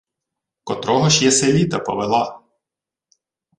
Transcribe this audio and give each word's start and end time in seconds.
—Котрого 0.63 1.09
ж 1.09 1.23
єси 1.23 1.53
літа 1.53 1.79
повела? 1.79 2.41